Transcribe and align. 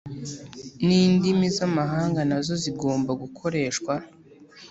nindimi 0.85 1.47
zamahanga 1.57 2.19
nazo 2.29 2.53
zigomba 2.63 3.11
gukoreshwa 3.21 3.93